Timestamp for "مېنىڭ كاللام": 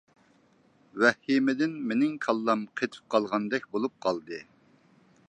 1.91-2.63